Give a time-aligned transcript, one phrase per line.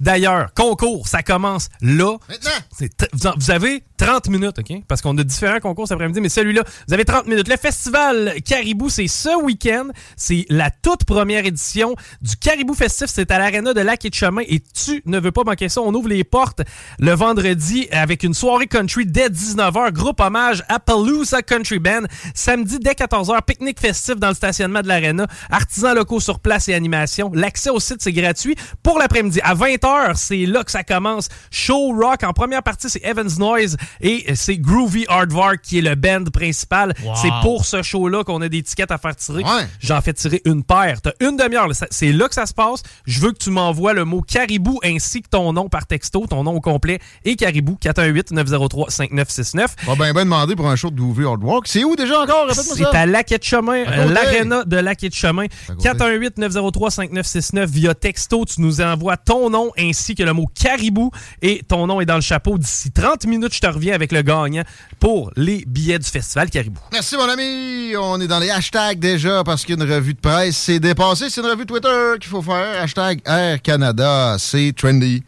[0.00, 2.16] D'ailleurs, concours, ça commence là.
[2.28, 3.30] Maintenant!
[3.38, 4.82] Vous, avez 30 minutes, OK?
[4.86, 7.48] Parce qu'on a différents concours cet après-midi, mais celui-là, vous avez 30 minutes.
[7.48, 9.88] Le festival Caribou, c'est ce week-end.
[10.16, 13.06] C'est la toute première édition du Caribou Festif.
[13.08, 15.80] C'est à l'Arena de Lac et de Chemin et tu ne veux pas manquer ça.
[15.80, 16.60] On ouvre les portes
[16.98, 19.92] le vendredi avec une soirée country dès 19h.
[19.92, 22.02] Groupe hommage à Palooza Country Band.
[22.34, 25.26] Samedi dès 14h, pique-nique festif dans le stationnement de l'Arena.
[25.50, 27.30] Artisans locaux sur place et animation.
[27.34, 28.56] L'accès au site, c'est gratuit.
[28.82, 31.28] Pour l'après-midi, 20h, c'est là que ça commence.
[31.50, 32.22] Show rock.
[32.24, 36.94] En première partie, c'est Evans Noise et c'est Groovy Hardvark qui est le band principal.
[37.20, 39.42] C'est pour ce show-là qu'on a des tickets à faire tirer.
[39.42, 39.66] Ouais.
[39.80, 41.00] J'en fais tirer une paire.
[41.02, 41.68] T'as une demi-heure.
[41.90, 42.82] C'est là que ça se passe.
[43.06, 46.44] Je veux que tu m'envoies le mot caribou ainsi que ton nom par texto, ton
[46.44, 49.66] nom au complet et caribou 418-903-5969.
[49.86, 51.66] On va bien ben demander pour un show de Groovy Hard Walk.
[51.68, 52.46] C'est où déjà encore?
[52.52, 54.12] C'est à Lac de Chemin, côté.
[54.12, 55.46] l'aréna de Lac de Chemin.
[55.66, 55.88] côté.
[55.88, 58.44] 418-903-5969 via texto.
[58.44, 61.10] Tu nous envoies ton nom ainsi que le mot caribou
[61.42, 62.58] et ton nom est dans le chapeau.
[62.58, 64.62] D'ici 30 minutes, je te reviens avec le gagnant
[65.00, 66.80] pour les billets du festival Caribou.
[66.92, 67.94] Merci, mon ami.
[67.98, 71.30] On est dans les hashtags déjà parce qu'une revue de presse s'est dépassée.
[71.30, 71.88] C'est une revue Twitter
[72.20, 72.82] qu'il faut faire.
[72.82, 74.36] Hashtag Air Canada.
[74.38, 75.22] C'est trendy.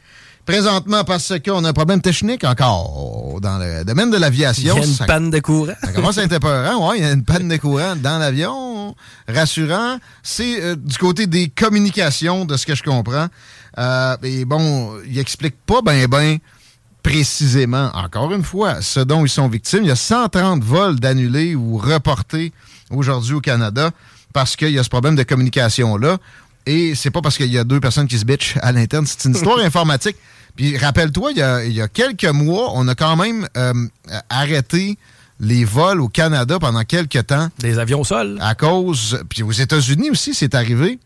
[0.46, 4.76] Présentement, parce qu'on a un problème technique encore dans le domaine de Il y l'aviation.
[4.76, 5.74] a une Ça- panne de courant.
[5.84, 6.88] Ça commence à être épeurant.
[6.88, 8.94] Ouais, il y a une panne de courant dans l'avion.
[9.28, 9.98] Rassurant.
[10.22, 13.26] C'est euh, du côté des communications, de ce que je comprends.
[13.78, 16.38] Euh, et bon, il explique pas ben ben
[17.02, 19.82] précisément, encore une fois, ce dont ils sont victimes.
[19.82, 22.52] Il y a 130 vols d'annulés ou reportés
[22.90, 23.90] aujourd'hui au Canada
[24.32, 26.18] parce qu'il y a ce problème de communication-là.
[26.66, 29.06] Et c'est pas parce qu'il y a deux personnes qui se bitchent à l'interne.
[29.06, 30.16] C'est une histoire informatique.
[30.54, 33.72] Puis rappelle-toi, il y, a, il y a quelques mois, on a quand même euh,
[34.28, 34.98] arrêté
[35.40, 38.38] les vols au Canada pendant quelques temps Des avions au sol.
[38.42, 39.22] à cause.
[39.30, 40.98] Puis aux États-Unis aussi, c'est arrivé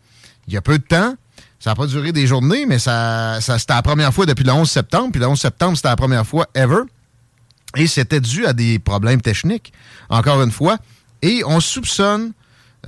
[0.47, 1.15] il y a peu de temps.
[1.63, 4.51] Ça n'a pas duré des journées, mais ça, ça c'était la première fois depuis le
[4.51, 5.11] 11 septembre.
[5.13, 6.81] Puis le 11 septembre, c'était la première fois ever.
[7.77, 9.71] Et c'était dû à des problèmes techniques,
[10.09, 10.77] encore une fois.
[11.21, 12.33] Et on soupçonne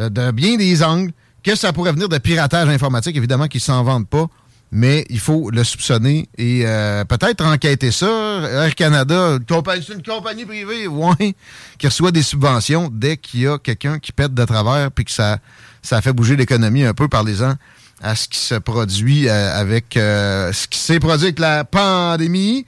[0.02, 3.16] euh, de bien des angles que ça pourrait venir de piratage informatique.
[3.16, 4.25] Évidemment qu'ils s'en vendent pas,
[4.74, 8.41] mais il faut le soupçonner et euh, peut-être enquêter ça.
[8.66, 11.34] Air Canada, c'est une compagnie privée, ouais,
[11.78, 15.12] qui reçoit des subventions dès qu'il y a quelqu'un qui pète de travers puis que
[15.12, 15.38] ça,
[15.81, 17.53] ça fait bouger l'économie un peu, parlez-en
[18.01, 22.66] à ce qui se produit euh, avec euh, ce qui s'est produit avec la pandémie,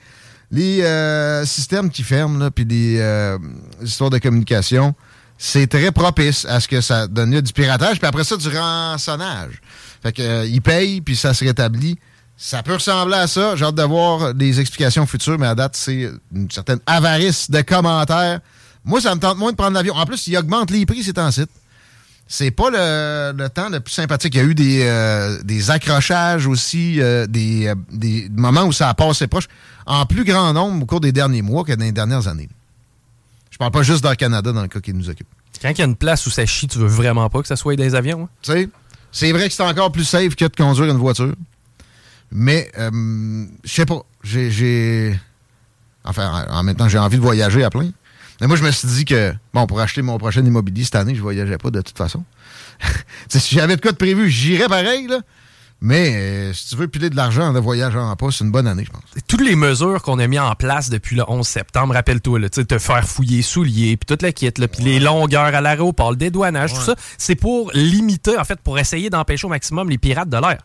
[0.52, 3.02] les euh, systèmes qui ferment, puis les
[3.82, 4.96] histoires de communication.
[5.40, 8.48] C'est très propice à ce que ça donne lieu du piratage, puis après ça, du
[8.48, 9.62] rançonnage.
[10.02, 12.00] Fait que, ils payent, puis ça se rétablit.
[12.36, 13.56] Ça peut ressembler à ça.
[13.56, 17.62] J'ai hâte de voir des explications futures, mais à date, c'est une certaine avarice de
[17.62, 18.40] commentaires.
[18.84, 19.96] Moi, ça me tente moins de prendre l'avion.
[19.96, 21.44] En plus, ils augmentent les prix, ces temps-ci.
[22.30, 24.36] C'est pas le, le temps le plus sympathique.
[24.36, 28.74] Il y a eu des, euh, des accrochages aussi, euh, des, euh, des moments où
[28.74, 29.48] ça a passé proche,
[29.86, 32.50] en plus grand nombre au cours des derniers mois que dans les dernières années.
[33.50, 35.28] Je parle pas juste dans le Canada, dans le cas qui nous occupe.
[35.62, 37.56] Quand il y a une place où ça chie, tu veux vraiment pas que ça
[37.56, 38.24] soit des avions.
[38.24, 38.30] hein?
[38.42, 38.70] Tu sais,
[39.12, 41.34] c'est vrai que c'est encore plus safe que de conduire une voiture.
[42.32, 44.02] Mais, je sais pas.
[44.22, 45.18] J'ai-.
[46.04, 47.90] Enfin, en en même temps, j'ai envie de voyager à plein.
[48.42, 51.16] Mais moi, je me suis dit que, bon, pour acheter mon prochain immobilier cette année,
[51.16, 52.24] je voyageais pas de toute façon.
[53.30, 55.20] Si j'avais de quoi de prévu, j'irais pareil, là.
[55.80, 58.66] Mais euh, si tu veux piler de l'argent en ne voyageant pas, c'est une bonne
[58.66, 59.04] année, je pense.
[59.28, 63.08] toutes les mesures qu'on a mis en place depuis le 11 septembre, rappelle-toi, te faire
[63.08, 66.82] fouiller souliers, puis toute la kit, là, puis les longueurs à l'aéroport, le dédouanage, tout
[66.82, 70.58] ça, c'est pour limiter, en fait, pour essayer d'empêcher au maximum les pirates de l'air.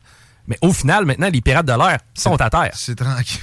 [0.46, 2.72] Mais au final, maintenant, les pirates de l'air sont à terre.
[2.74, 3.40] C'est tranquille.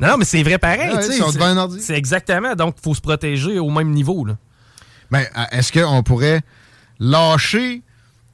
[0.00, 0.90] Non, non, mais c'est vrai pareil.
[0.92, 1.80] Ouais, tu sais, ils sont c'est- devant un ordi.
[1.80, 2.54] C'est exactement.
[2.54, 4.24] Donc, il faut se protéger au même niveau.
[4.24, 4.36] Là.
[5.10, 6.40] Ben, à- est-ce qu'on pourrait
[6.98, 7.82] lâcher?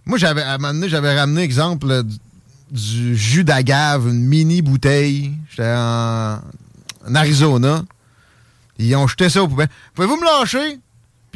[0.04, 2.18] Moi, j'avais, à un moment donné, j'avais ramené exemple euh, du-
[2.70, 5.32] du jus d'agave, une mini bouteille.
[5.50, 6.40] J'étais en,
[7.08, 7.82] en Arizona.
[8.78, 9.68] Ils ont jeté ça au poubelle.
[9.94, 10.78] Pouvez-vous me lâcher?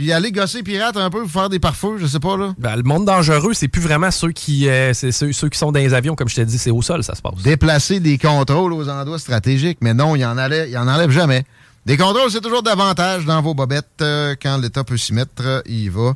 [0.00, 2.54] Puis aller gosser pirate un peu, faire des parfums, je sais pas, là.
[2.56, 5.72] Ben, le monde dangereux, c'est plus vraiment ceux qui, euh, c'est ceux, ceux qui sont
[5.72, 7.34] dans les avions, comme je t'ai dit, c'est au sol, ça se passe.
[7.42, 9.76] Déplacer des contrôles aux endroits stratégiques.
[9.82, 11.44] Mais non, il en, allait, il en enlève jamais.
[11.84, 13.84] Des contrôles, c'est toujours davantage dans vos bobettes.
[14.00, 16.14] euh, quand l'État peut s'y mettre, euh, il va.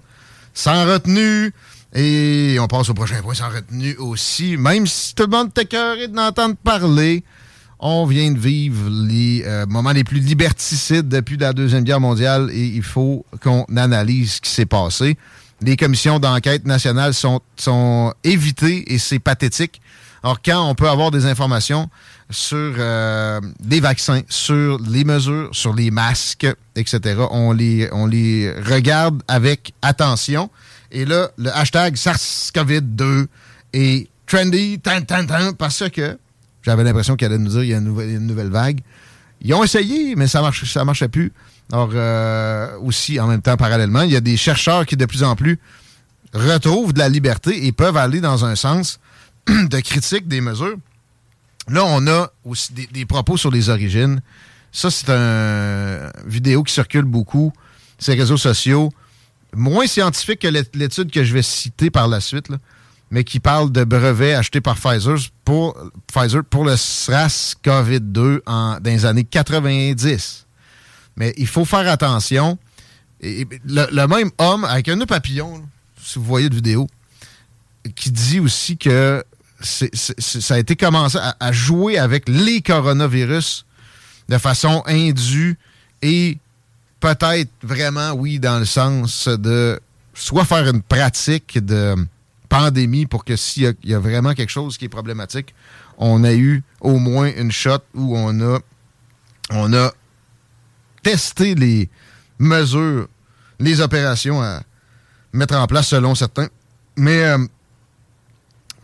[0.54, 1.52] Sans retenue.
[1.94, 4.56] Et on passe au prochain point sans retenue aussi.
[4.56, 7.22] Même si tout le monde est écœuré d'entendre parler,
[7.86, 12.48] on vient de vivre les euh, moments les plus liberticides depuis la Deuxième Guerre mondiale
[12.50, 15.18] et il faut qu'on analyse ce qui s'est passé.
[15.60, 19.82] Les commissions d'enquête nationales sont, sont évitées et c'est pathétique.
[20.22, 21.90] Alors, quand on peut avoir des informations
[22.30, 23.38] sur euh,
[23.68, 26.46] les vaccins, sur les mesures, sur les masques,
[26.76, 30.48] etc., on les, on les regarde avec attention.
[30.90, 33.26] Et là, le hashtag SARS-CoV-2
[33.74, 36.16] est trendy, tan, tan, tan, parce que
[36.64, 38.80] j'avais l'impression qu'elle allait nous dire qu'il y a une nouvelle, une nouvelle vague.
[39.42, 41.32] Ils ont essayé, mais ça marche, ça marchait plus.
[41.72, 45.22] Alors, euh, aussi, en même temps, parallèlement, il y a des chercheurs qui, de plus
[45.22, 45.58] en plus,
[46.32, 49.00] retrouvent de la liberté et peuvent aller dans un sens
[49.46, 50.76] de critique des mesures.
[51.68, 54.20] Là, on a aussi des, propos sur les origines.
[54.72, 57.52] Ça, c'est une vidéo qui circule beaucoup
[58.06, 58.92] les réseaux sociaux.
[59.54, 62.58] Moins scientifique que l'é- l'étude que je vais citer par la suite, là,
[63.14, 65.76] mais qui parle de brevets achetés par Pfizer pour,
[66.12, 70.46] Pfizer pour le SRAS-CoV-2 en- dans les années 90.
[71.16, 72.58] Mais il faut faire attention.
[73.22, 75.62] Le, même homme, avec un papillon,
[76.02, 76.88] si vous voyez de vidéo,
[77.94, 79.22] qui dit aussi que
[79.60, 83.64] ça a été commencé à, à jouer avec les coronavirus
[84.28, 85.56] de façon indue
[86.02, 86.36] et
[86.98, 89.78] peut-être vraiment, oui, dans le sens de
[90.14, 91.94] soit faire une pratique de
[92.54, 95.54] pandémie pour que s'il y y, a vraiment quelque chose qui est problématique,
[95.98, 99.92] on a eu au moins une shot où on a,
[101.02, 101.90] testé les
[102.38, 103.08] mesures,
[103.58, 104.62] les opérations à
[105.32, 106.48] mettre en place selon certains.
[106.96, 107.38] Mais euh,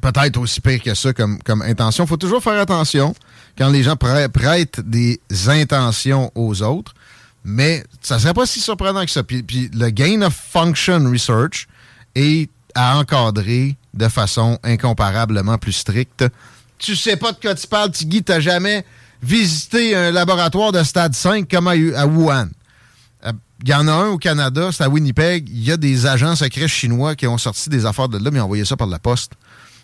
[0.02, 2.04] peut-être aussi pire que ça comme, intention.
[2.04, 3.14] Il faut toujours faire attention
[3.56, 6.92] quand les gens prê- prêtent des intentions aux autres.
[7.44, 9.22] Mais ça serait pas si surprenant que ça.
[9.22, 11.68] Puis le gain of function research
[12.14, 16.24] est à encadrer de façon incomparablement plus stricte.
[16.78, 18.84] Tu sais pas de quoi tu parles, Tigui, t'as jamais
[19.22, 22.48] visité un laboratoire de stade 5 comme à, à Wuhan.
[23.26, 23.32] Euh,
[23.62, 25.48] Il y en a un au Canada, c'est à Winnipeg.
[25.50, 28.40] Il y a des agents secrets chinois qui ont sorti des affaires de là, mais
[28.40, 29.32] envoyé ça par la poste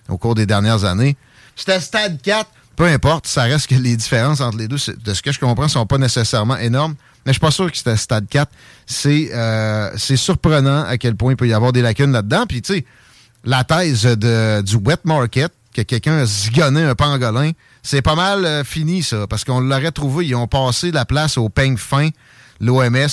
[0.09, 1.17] au cours des dernières années.
[1.55, 2.49] C'était stade 4.
[2.77, 5.67] Peu importe, ça reste que les différences entre les deux, de ce que je comprends,
[5.67, 6.95] sont pas nécessairement énormes.
[7.25, 8.53] Mais je suis pas sûr que c'était stade 4.
[8.85, 12.45] C'est euh, surprenant à quel point il peut y avoir des lacunes là-dedans.
[12.47, 12.85] Puis, tu sais,
[13.45, 17.51] la thèse de, du wet market, que quelqu'un a zigonné un pangolin,
[17.83, 19.27] c'est pas mal euh, fini, ça.
[19.27, 20.27] Parce qu'on l'aurait trouvé.
[20.27, 22.11] Ils ont passé la place au peigne fin,
[22.61, 23.09] l'OMS.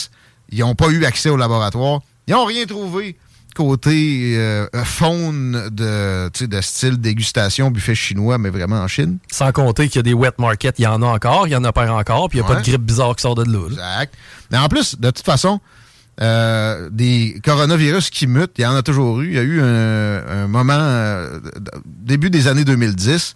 [0.49, 2.01] Ils n'ont pas eu accès au laboratoire.
[2.27, 3.17] Ils n'ont rien trouvé
[3.53, 9.17] côté euh, faune de, de style dégustation, buffet chinois, mais vraiment en Chine.
[9.31, 11.55] Sans compter qu'il y a des wet markets, il y en a encore, il y
[11.55, 13.43] en a pas encore, puis il n'y a pas de grippe bizarre qui sort de
[13.43, 13.67] là.
[13.69, 14.13] Exact.
[14.51, 15.59] Mais en plus, de toute façon,
[16.21, 19.27] euh, des coronavirus qui mutent, il y en a toujours eu.
[19.27, 21.39] Il y a eu un, un moment, euh,
[21.85, 23.35] début des années 2010,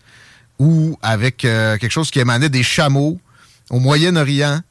[0.59, 3.19] où, avec quelque chose qui émanait des chameaux
[3.69, 4.61] au Moyen-Orient,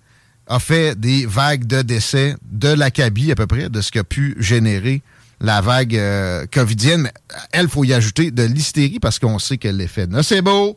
[0.48, 4.36] a fait des vagues de décès de l'acabie à peu près, de ce qu'a pu
[4.38, 5.02] générer
[5.40, 7.10] la vague euh, covidienne.
[7.52, 10.76] Elle, faut y ajouter de l'hystérie parce qu'on sait que l'effet nocebo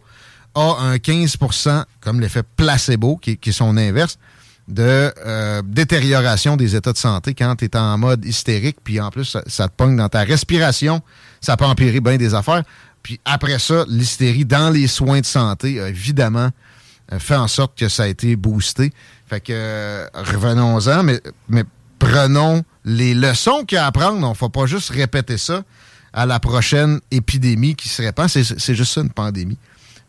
[0.56, 4.18] a un 15% comme l'effet placebo, qui, qui est son inverse,
[4.68, 9.10] de euh, détérioration des états de santé quand tu es en mode hystérique, puis en
[9.10, 11.02] plus, ça, ça te pogne dans ta respiration,
[11.42, 12.64] ça peut empirer bien des affaires.
[13.02, 16.50] Puis après ça, l'hystérie dans les soins de santé, a évidemment,
[17.12, 18.92] euh, fait en sorte que ça a été boosté.
[19.28, 21.64] Fait que euh, revenons-en, mais, mais
[22.10, 24.26] prenons les leçons qu'il y a à apprendre.
[24.26, 25.64] On ne faut pas juste répéter ça
[26.12, 28.28] à la prochaine épidémie qui se répand.
[28.28, 29.58] C'est juste ça, une pandémie.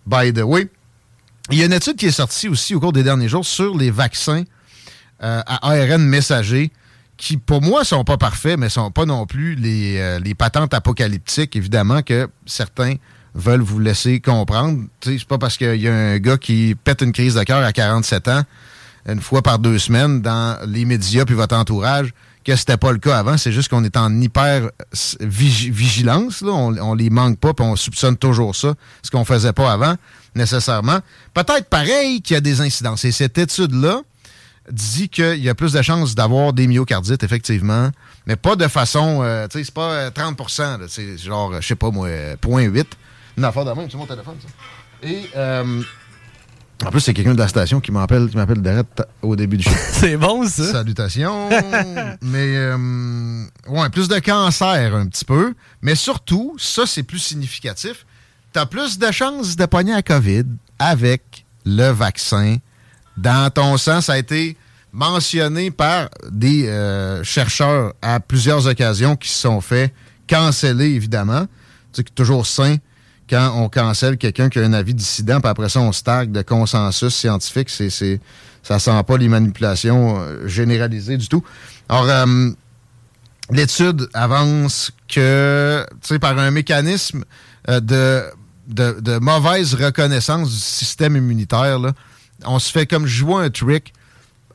[0.07, 0.69] By the way,
[1.50, 3.76] il y a une étude qui est sortie aussi au cours des derniers jours sur
[3.76, 4.45] les vaccins
[5.23, 6.71] euh, à ARN messager
[7.19, 10.73] qui, pour moi, sont pas parfaits, mais sont pas non plus les, euh, les patentes
[10.73, 12.95] apocalyptiques, évidemment, que certains
[13.35, 14.85] veulent vous laisser comprendre.
[15.02, 17.73] C'est pas parce qu'il y a un gars qui pète une crise de cœur à
[17.75, 18.42] 47 ans
[19.07, 22.12] une fois par deux semaines dans les médias puis votre entourage
[22.45, 23.37] que c'était pas le cas avant.
[23.37, 24.69] C'est juste qu'on est en hyper euh,
[25.21, 26.40] vigi- vigilance.
[26.40, 26.52] Là.
[26.52, 29.95] On, on les manque pas puis on soupçonne toujours ça, ce qu'on faisait pas avant
[30.35, 31.00] nécessairement.
[31.35, 33.04] Peut-être pareil qu'il y a des incidences.
[33.04, 34.00] Et cette étude-là
[34.71, 37.90] dit qu'il y a plus de chances d'avoir des myocardites, effectivement,
[38.26, 41.61] mais pas de façon, euh, tu sais, c'est pas euh, 30% là, c'est genre, euh,
[41.61, 42.85] je sais pas moi, euh, 0.8.
[43.38, 45.09] Une affaire de même, c'est mon téléphone, ça.
[45.09, 45.83] Et euh,
[46.84, 49.64] en plus, c'est quelqu'un de la station qui m'appelle, qui m'appelle direct au début du
[49.64, 49.70] show.
[49.92, 50.72] c'est bon, ça.
[50.72, 51.49] Salutations.
[52.22, 55.54] mais, euh, ouais, plus de cancer un petit peu.
[55.82, 58.06] Mais surtout, ça, c'est plus significatif.
[58.52, 60.44] Tu as plus de chances de pogner à COVID
[60.78, 62.56] avec le vaccin
[63.16, 64.00] dans ton sang.
[64.00, 64.56] Ça a été
[64.92, 69.92] mentionné par des euh, chercheurs à plusieurs occasions qui se sont fait
[70.26, 71.46] canceller, évidemment.
[71.92, 72.76] C'est toujours sain
[73.30, 76.42] quand on cancelle quelqu'un qui a un avis dissident, puis après ça, on stagne de
[76.42, 77.70] consensus scientifique.
[77.70, 78.20] C'est, c'est,
[78.62, 81.44] ça sent pas les manipulations euh, généralisées du tout.
[81.88, 82.50] Alors, euh,
[83.50, 87.25] l'étude avance que, tu sais, par un mécanisme
[87.68, 88.25] de,
[88.68, 91.78] de, mauvaise reconnaissance du système immunitaire,
[92.44, 93.92] on se fait comme jouer un trick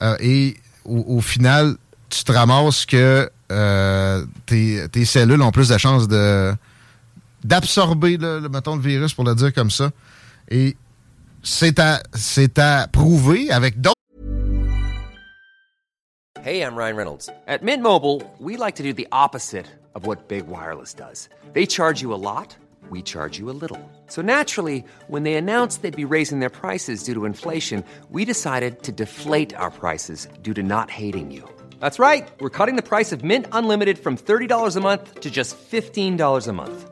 [0.01, 1.77] euh, et au, final,
[2.09, 6.53] tu te ramasses que euh, tes, tes, cellules ont plus de chances de
[7.45, 9.91] d'absorber le, le, mettons, le virus, pour le dire comme ça.
[10.49, 10.75] Et
[11.43, 13.95] c'est à, c'est à prouver avec d'autres.
[16.43, 17.29] Hey, I'm Ryan Reynolds.
[17.47, 21.27] At Mint Mobile, we like to do the opposite of what Big Wireless does.
[21.53, 22.55] They charge you a lot.
[22.89, 23.79] we charge you a little.
[24.07, 28.83] So naturally, when they announced they'd be raising their prices due to inflation, we decided
[28.83, 31.47] to deflate our prices due to not hating you.
[31.79, 32.27] That's right.
[32.39, 36.53] We're cutting the price of Mint Unlimited from $30 a month to just $15 a
[36.53, 36.91] month.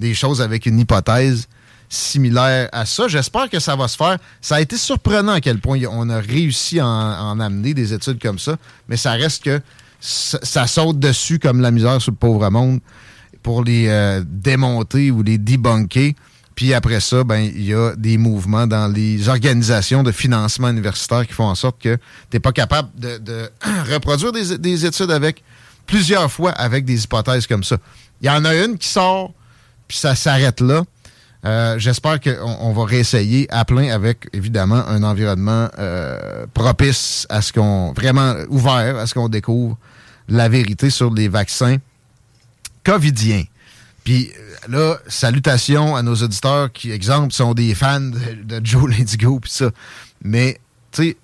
[0.00, 1.48] des choses avec une hypothèse
[1.88, 3.08] similaire à ça.
[3.08, 4.18] J'espère que ça va se faire.
[4.40, 8.20] Ça a été surprenant à quel point on a réussi à en, amener des études
[8.20, 8.56] comme ça,
[8.88, 9.60] mais ça reste que
[10.00, 12.80] ça, saute dessus comme la misère sur le pauvre monde
[13.42, 16.14] pour les euh, démonter ou les debunker.
[16.54, 21.26] Puis après ça, ben il y a des mouvements dans les organisations de financement universitaire
[21.26, 22.00] qui font en sorte que tu
[22.34, 23.50] n'es pas capable de,
[23.92, 25.42] reproduire des, des, études avec
[25.86, 27.78] plusieurs fois avec des hypothèses comme ça.
[28.20, 29.32] Il y en a une qui sort,
[29.88, 30.82] puis ça s'arrête là.
[31.44, 37.42] Euh, j'espère qu'on on va réessayer à plein avec, évidemment, un environnement euh, propice à
[37.42, 37.92] ce qu'on...
[37.92, 39.76] vraiment ouvert à ce qu'on découvre
[40.28, 41.76] la vérité sur les vaccins
[42.82, 43.44] covidiens.
[44.04, 49.38] Puis euh, là, salutations à nos auditeurs qui, exemple, sont des fans de, Joe Lindigo
[49.40, 49.70] puis ça.
[50.22, 50.60] Mais,
[50.92, 51.16] tu sais,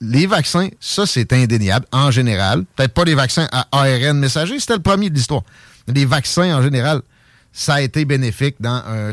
[0.00, 2.64] les vaccins, ça, c'est indéniable en général.
[2.76, 5.42] Peut-être pas les vaccins à ARN messager, c'était le premier de l'histoire.
[5.88, 7.02] Les vaccins en général,
[7.58, 9.12] ça a été bénéfique dans un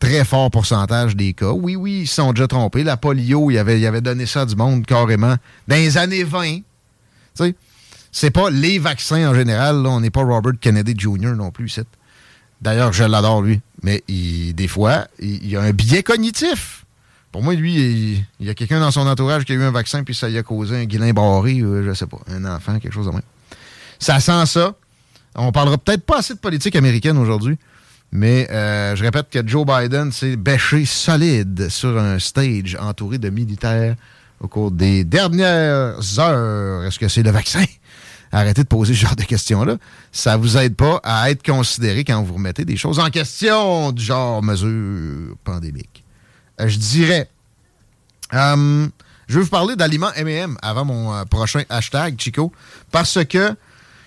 [0.00, 1.52] très fort pourcentage des cas.
[1.52, 2.82] Oui, oui, ils se sont déjà trompés.
[2.82, 5.36] La polio, il avait, il avait donné ça du monde carrément
[5.68, 6.58] dans les années 20.
[7.38, 7.54] Tu
[8.10, 9.82] c'est pas les vaccins en général.
[9.82, 9.90] Là.
[9.90, 11.36] On n'est pas Robert Kennedy Jr.
[11.36, 11.78] non plus.
[12.60, 13.60] D'ailleurs, je l'adore, lui.
[13.84, 16.86] Mais des fois, il, a un biais cognitif.
[17.30, 20.02] Pour moi, lui, il, y a quelqu'un dans son entourage qui a eu un vaccin,
[20.02, 22.94] puis ça lui a causé un guilin barré, euh, je sais pas, un enfant, quelque
[22.94, 23.22] chose de même.
[24.00, 24.74] Ça sent ça.
[25.36, 27.58] On parlera peut-être pas assez de politique américaine aujourd'hui.
[28.12, 33.30] Mais euh, je répète que Joe Biden s'est bêché solide sur un stage entouré de
[33.30, 33.96] militaires
[34.40, 36.84] au cours des dernières heures.
[36.84, 37.64] Est-ce que c'est le vaccin?
[38.32, 39.76] Arrêtez de poser ce genre de questions-là.
[40.12, 44.02] Ça vous aide pas à être considéré quand vous remettez des choses en question du
[44.02, 46.04] genre mesure pandémique.
[46.60, 47.28] Euh, je dirais...
[48.34, 48.86] Euh,
[49.28, 52.52] je vais vous parler d'aliments M&M avant mon prochain hashtag, Chico,
[52.92, 53.56] parce que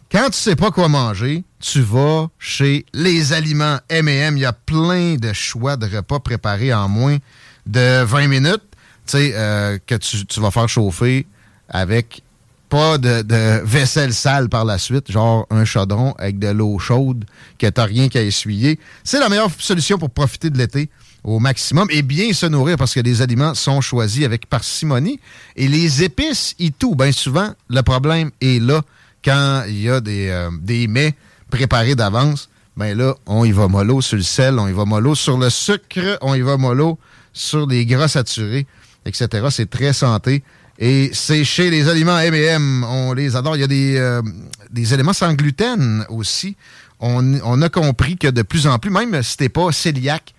[0.10, 4.38] quand tu sais pas quoi manger, tu vas chez les aliments M&M.
[4.38, 7.18] Il y a plein de choix de repas préparés en moins
[7.66, 8.64] de 20 minutes.
[9.06, 11.26] Tu euh, que tu, vas faire chauffer
[11.68, 12.22] avec
[12.70, 17.26] pas de, vaisselle sale par la suite, genre un chaudron avec de l'eau chaude
[17.58, 18.80] que t'as rien qu'à essuyer.
[19.04, 20.90] C'est la meilleure solution pour profiter de l'été
[21.24, 25.20] au maximum et bien se nourrir parce que les aliments sont choisis avec parcimonie.
[25.56, 28.82] Et les épices et tout, bien souvent, le problème est là
[29.26, 31.16] quand il y a des, euh, des mets
[31.50, 35.16] préparés d'avance, ben là, on y va mollo sur le sel, on y va mollo
[35.16, 36.98] sur le sucre, on y va mollo
[37.34, 38.68] sur les gras saturés,
[39.06, 39.48] etc.
[39.50, 40.44] C'est très santé.
[40.78, 43.58] Et c'est chez les aliments M&M, on les adore.
[43.58, 44.22] Il y a des, euh,
[44.72, 46.56] des éléments sans gluten aussi.
[47.02, 50.34] On, on, a compris que de plus en plus, même si t'es pas cœliaque,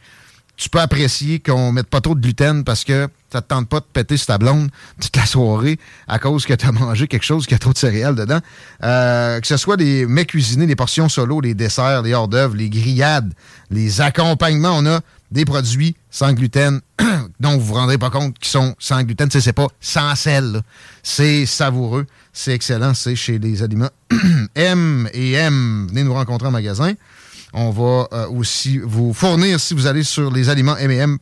[0.57, 3.81] tu peux apprécier qu'on mette pas trop de gluten parce que ça te tente pas
[3.81, 4.71] de péter sur ta blonde
[5.01, 7.79] toute la soirée à cause que tu as mangé quelque chose qui a trop de
[7.79, 8.41] céréales dedans.
[8.83, 12.57] Euh, que ce soit les mets cuisinés, les portions solo, les desserts, les hors d'œuvre,
[12.57, 13.33] les grillades,
[13.71, 16.81] les accompagnements, on a des produits sans gluten
[17.41, 19.31] dont vous vous rendrez pas compte qui sont sans gluten.
[19.31, 20.63] C'est pas sans sel.
[21.03, 22.07] C'est savoureux.
[22.33, 22.95] C'est excellent.
[22.95, 23.91] C'est chez les aliments
[24.55, 25.87] M et M.
[25.89, 26.95] Venez nous rencontrer en magasin.
[27.53, 31.19] On va euh, aussi vous fournir, si vous allez sur les aliments M&M,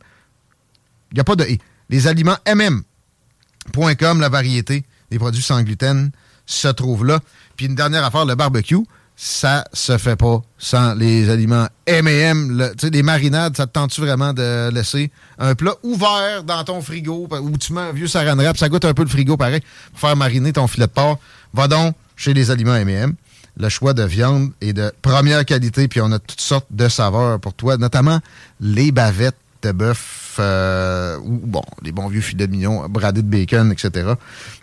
[1.11, 1.45] il n'y a pas de
[1.89, 6.11] Les aliments MM.com, la variété des produits sans gluten
[6.45, 7.19] se trouve là.
[7.55, 8.77] Puis une dernière affaire, le barbecue,
[9.15, 12.73] ça se fait pas sans les aliments M&M.
[12.77, 17.27] Tu les marinades, ça te tente-tu vraiment de laisser un plat ouvert dans ton frigo
[17.29, 19.99] où tu mets un vieux saran wrap, ça goûte un peu le frigo pareil, pour
[19.99, 21.19] faire mariner ton filet de porc.
[21.53, 23.15] Va donc chez les aliments M&M
[23.59, 27.39] le choix de viande est de première qualité, puis on a toutes sortes de saveurs
[27.39, 28.19] pour toi, notamment
[28.61, 33.27] les bavettes de bœuf, euh, ou bon, les bons vieux filets de mignon, bradés de
[33.27, 34.13] bacon, etc.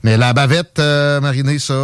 [0.02, 1.74] Mais la bavette euh, marinée, ça,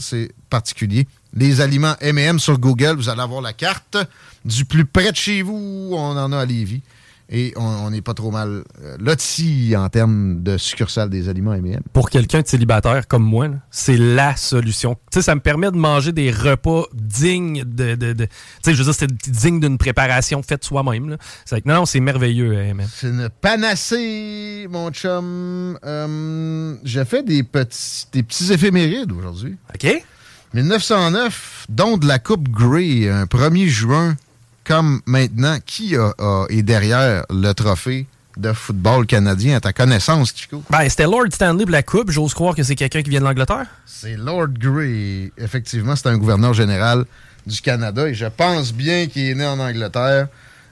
[0.00, 1.06] c'est particulier.
[1.34, 3.96] Les aliments M&M sur Google, vous allez avoir la carte
[4.44, 5.90] du plus près de chez vous.
[5.92, 6.82] On en a à Lévis.
[7.30, 11.80] Et on n'est pas trop mal euh, loti en termes de succursale des aliments M&M.
[11.92, 14.94] Pour quelqu'un de célibataire comme moi, c'est la solution.
[15.10, 17.94] Tu sais, ça me permet de manger des repas dignes de...
[17.94, 18.26] de, tu
[18.62, 21.16] sais, je veux dire, c'est digne d'une préparation faite soi-même.
[21.46, 22.86] C'est non, non, c'est merveilleux, M&M.
[22.92, 25.78] C'est une panacée, mon chum.
[25.84, 29.56] Euh, J'ai fait des petits, des petits éphémérides aujourd'hui.
[29.74, 30.04] OK.
[30.52, 34.16] 1909, don de la Coupe Grey, un 1er juin
[34.64, 38.06] comme maintenant, qui est derrière le trophée
[38.36, 40.62] de football canadien à ta connaissance, Chico?
[40.70, 42.10] Ben, c'était Lord Stanley pour la Coupe.
[42.10, 43.66] J'ose croire que c'est quelqu'un qui vient de l'Angleterre.
[43.86, 45.32] C'est Lord Grey.
[45.38, 47.04] Effectivement, c'est un gouverneur général
[47.46, 50.28] du Canada et je pense bien qu'il est né en Angleterre.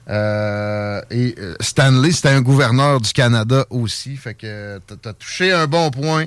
[0.09, 4.17] Euh, et euh, Stanley, c'était un gouverneur du Canada aussi.
[4.17, 6.27] Fait que t'as touché un bon point,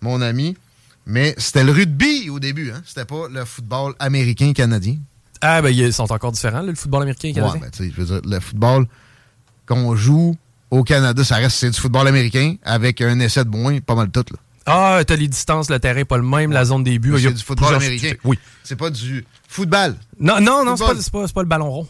[0.00, 0.56] mon ami.
[1.06, 2.80] Mais c'était le rugby au début, hein?
[2.86, 4.96] C'était pas le football américain-canadien.
[5.46, 7.60] Ah, ben, ils sont encore différents, le football américain et canadien.
[7.60, 8.86] Ouais, ben, je veux dire, le football
[9.66, 10.36] qu'on joue
[10.70, 14.10] au Canada, ça reste c'est du football américain avec un essai de moins, pas mal
[14.10, 14.24] tout.
[14.30, 14.38] Là.
[14.66, 17.14] Ah, t'as les distances, le terrain pas le même, la zone des buts.
[17.20, 18.14] C'est du football américain.
[18.24, 18.38] Oui.
[18.62, 19.96] C'est pas du football.
[20.18, 21.88] Non, non, non, c'est pas, pas, pas, le ballon rond.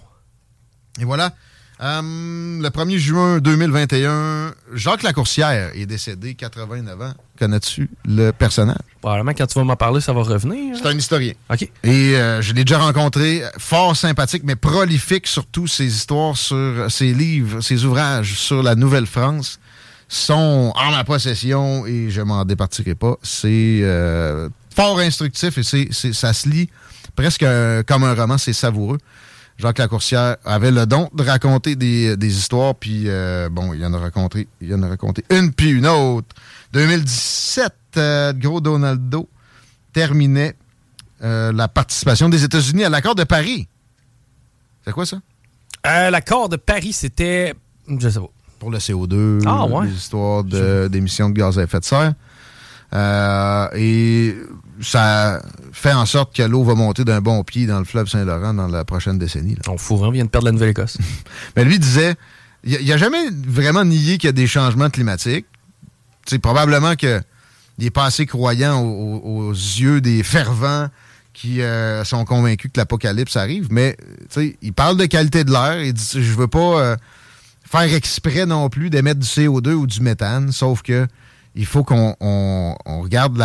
[1.00, 1.32] Et voilà.
[1.80, 7.14] Euh, le 1er juin 2021, Jacques Lacourcière est décédé, 89 ans.
[7.38, 8.76] Connais-tu le personnage?
[9.04, 10.74] Probablement, quand tu vas m'en parler, ça va revenir.
[10.78, 11.34] C'est un historien.
[11.52, 11.68] OK.
[11.82, 15.66] Et euh, je l'ai déjà rencontré, fort sympathique, mais prolifique surtout.
[15.66, 19.60] Ses histoires sur ses livres, ses ouvrages sur la Nouvelle-France
[20.08, 23.16] sont en ma possession et je m'en départirai pas.
[23.22, 26.70] C'est euh, fort instructif et c'est, ça se lit
[27.14, 27.44] presque
[27.86, 28.38] comme un roman.
[28.38, 29.00] C'est savoureux.
[29.58, 33.98] Jacques Lacourcière avait le don de raconter des, histoires, puis euh, bon, il en a
[33.98, 36.28] raconté, il en a raconté une puis une autre.
[36.72, 39.28] 2017, euh, gros Donaldo
[39.92, 40.56] terminait
[41.22, 43.68] euh, la participation des États-Unis à l'accord de Paris.
[44.84, 45.18] C'est quoi ça?
[45.84, 47.54] l'accord de Paris, c'était,
[47.86, 48.30] je sais pas.
[48.58, 49.86] Pour le CO2, ah, ouais.
[49.86, 52.14] les histoires d'émissions de, gaz à effet de serre.
[52.94, 54.36] Et
[54.80, 58.54] ça fait en sorte que l'eau va monter d'un bon pied dans le fleuve Saint-Laurent
[58.54, 59.56] dans la prochaine décennie.
[59.68, 60.98] On fourrant vient de perdre la Nouvelle-Écosse.
[61.56, 62.14] Mais lui disait,
[62.64, 65.46] il n'a jamais vraiment nié qu'il y a des changements climatiques.
[66.26, 67.22] C'est probablement qu'il
[67.78, 70.88] n'est pas assez croyant aux, yeux des fervents
[71.32, 73.68] qui euh, sont convaincus que l'apocalypse arrive.
[73.70, 73.96] Mais
[74.62, 75.82] il parle de qualité de l'air.
[75.82, 76.96] Il dit, je veux pas euh,
[77.64, 81.06] faire exprès non plus d'émettre du CO2 ou du méthane, sauf que
[81.54, 83.38] il faut qu'on regarde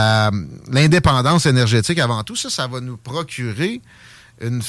[0.72, 2.36] l'indépendance énergétique avant tout.
[2.36, 3.82] Ça, ça va nous procurer
[4.42, 4.62] une,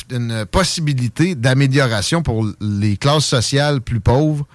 [0.51, 4.47] possibilité d'amélioration pour les classes sociales plus pauvres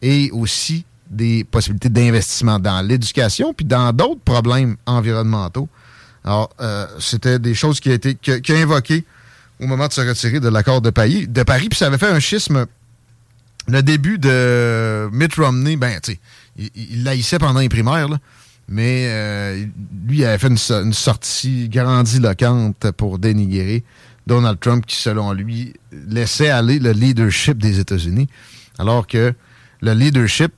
[0.00, 5.68] et aussi des possibilités d'investissement dans l'éducation puis dans d'autres problèmes environnementaux.
[6.24, 9.04] Alors, euh, c'était des choses qui a été qui,
[9.60, 12.10] au moment de se retirer de l'accord de Paris, de Paris, puis ça avait fait
[12.10, 12.66] un schisme.
[13.68, 16.20] Le début de Mitt Romney, ben, tu sais,
[16.60, 18.08] il, il laïssait pendant les primaires,
[18.70, 19.66] mais euh,
[20.06, 23.82] lui, il avait fait une, sortie grandiloquente pour dénigrer
[24.28, 28.28] Donald Trump, qui, selon lui, laissait aller le leadership des États-Unis,
[28.78, 29.34] alors que
[29.80, 30.52] le leadership,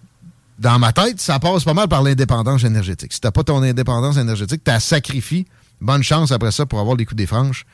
[0.59, 3.15] dans ma tête, ça passe pas mal par l'indépendance énergétique.
[3.15, 5.47] Si t'as pas ton indépendance énergétique, t'as sacrifié.
[5.81, 7.65] Bonne chance après ça pour avoir les coups des franches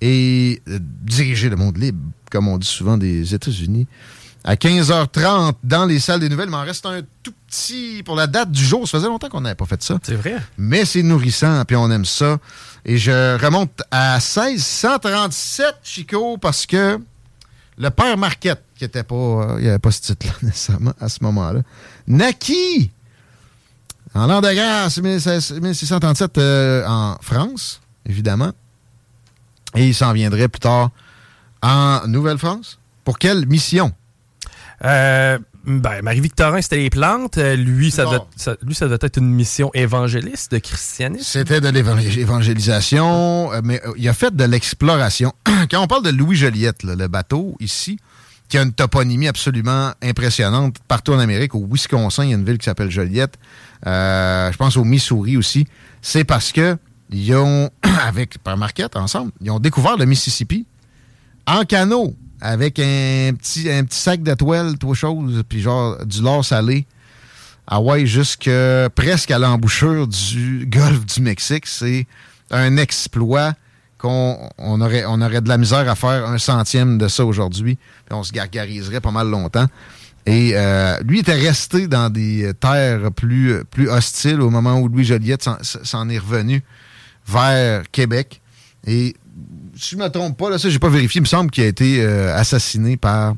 [0.00, 2.00] et euh, diriger le monde libre,
[2.32, 3.86] comme on dit souvent des États-Unis
[4.44, 6.48] à 15h30 dans les salles des nouvelles.
[6.48, 8.88] Il m'en reste un tout petit pour la date du jour.
[8.88, 9.98] Ça faisait longtemps qu'on n'avait pas fait ça.
[10.02, 10.36] C'est vrai.
[10.58, 12.38] Mais c'est nourrissant, puis on aime ça.
[12.84, 16.98] Et je remonte à 1637, Chico, parce que
[17.78, 19.14] le père Marquette, qui n'était pas.
[19.14, 21.60] euh, il n'y avait pas ce titre-là nécessairement à ce moment-là.
[22.06, 22.90] Naki!
[24.14, 28.52] En l'an de 16- 1637 euh, en France, évidemment.
[29.74, 30.90] Et il s'en viendrait plus tard
[31.62, 32.78] en Nouvelle-France.
[33.04, 33.92] Pour quelle mission?
[34.84, 37.38] Euh, ben, Marie-Victorin, c'était les plantes.
[37.38, 38.04] Euh, lui, ça
[38.36, 41.24] ça- lui, ça être une mission évangéliste, de christianisme.
[41.24, 45.32] C'était de l'évangélisation, euh, mais euh, il a fait de l'exploration.
[45.70, 47.98] Quand on parle de Louis Joliette, là, le bateau ici,
[48.48, 52.44] qui a une toponymie absolument impressionnante partout en Amérique, au Wisconsin, il y a une
[52.44, 53.34] ville qui s'appelle Joliette.
[53.86, 55.66] Je pense au Missouri aussi.
[56.02, 56.76] C'est parce que
[57.10, 57.70] ils ont,
[58.06, 60.66] avec par Marquette ensemble, ils ont découvert le Mississippi
[61.46, 66.22] en canot avec un petit, un petit sac de toile, tout chose, puis genre du
[66.22, 66.86] lard salé.
[67.66, 68.50] Hawaï jusque
[68.94, 71.66] presque à l'embouchure du golfe du Mexique.
[71.66, 72.06] C'est
[72.50, 73.54] un exploit
[73.96, 77.78] qu'on on aurait, on aurait de la misère à faire un centième de ça aujourd'hui.
[78.10, 79.66] On se gargariserait pas mal longtemps.
[80.26, 85.04] Et euh, lui était resté dans des terres plus, plus hostiles au moment où Louis
[85.04, 86.62] Joliette s'en est revenu
[87.26, 88.42] vers Québec.
[88.86, 89.16] Et
[89.76, 91.64] si je ne me trompe pas, là, ça, j'ai pas vérifié, il me semble qu'il
[91.64, 93.34] a été euh, assassiné par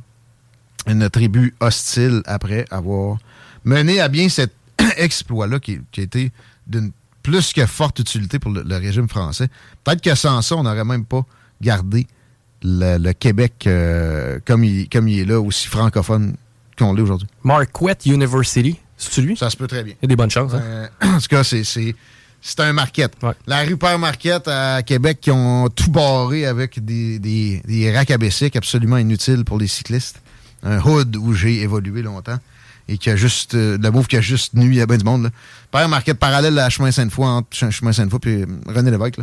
[0.87, 3.19] une tribu hostile après avoir
[3.65, 4.53] mené à bien cet
[4.97, 6.33] exploit-là qui, qui a été
[6.67, 9.49] d'une plus que forte utilité pour le, le régime français.
[9.83, 11.25] Peut-être que sans ça, on n'aurait même pas
[11.61, 12.07] gardé
[12.63, 16.37] le, le Québec euh, comme, il, comme il est là, aussi francophone
[16.79, 17.27] qu'on l'est aujourd'hui.
[17.43, 19.37] Marquette University, c'est-tu lui?
[19.37, 19.95] Ça se peut très bien.
[20.01, 20.55] Il y a des bonnes chances.
[20.55, 20.61] hein?
[20.63, 21.65] Euh, en tout cas, c'est,
[22.41, 23.13] c'est, un market.
[23.23, 23.33] Ouais.
[23.47, 28.11] La rue Père Marquette à Québec qui ont tout barré avec des, des, des racks
[28.11, 28.19] à
[28.57, 30.21] absolument inutiles pour les cyclistes.
[30.63, 32.39] Un hood où j'ai évolué longtemps
[32.89, 33.55] et qui a juste.
[33.55, 35.25] euh, le move qui a juste nuit à bien du monde.
[35.25, 35.31] Là.
[35.71, 39.17] Père Marquette parallèle à Chemin Sainte-Foy, entre Ch- Chemin Sainte-Foy et René Lévesque.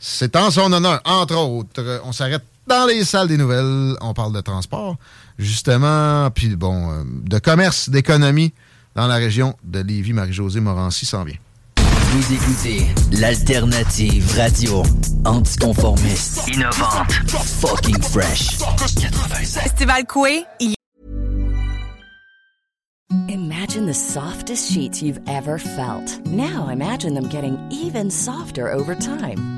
[0.00, 1.80] C'est en son honneur, entre autres.
[1.80, 3.96] Euh, On s'arrête dans les salles des nouvelles.
[4.00, 4.96] On parle de transport,
[5.38, 6.30] justement.
[6.30, 8.52] Puis bon, euh, de commerce, d'économie
[8.94, 10.12] dans la région de Lévis.
[10.12, 11.36] Marie-Josée Morancy s'en vient.
[12.10, 12.86] Vous écoutez
[13.20, 14.82] l'alternative radio
[15.26, 17.12] anticonformiste, innovante,
[17.60, 18.58] fucking fresh.
[18.96, 19.62] 96.
[19.62, 20.46] Festival Coué,
[23.28, 26.18] Imagine the softest sheets you've ever felt.
[26.24, 29.57] Now imagine them getting even softer over time.